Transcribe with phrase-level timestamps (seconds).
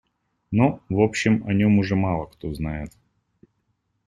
[0.49, 2.91] Но, в общем, о нем уже мало кто знает.